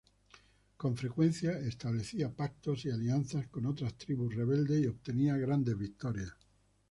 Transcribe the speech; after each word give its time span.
Con 0.77 0.97
frecuencia 0.97 1.59
establecía 1.59 2.31
pactos 2.35 2.85
y 2.85 2.89
alianzas 2.89 3.47
con 3.49 3.67
otras 3.67 3.93
tribus 3.99 4.33
rebeldes 4.33 4.81
y 4.81 4.87
obtenía 4.87 5.37
grandes 5.37 5.77
victorias. 5.77 6.33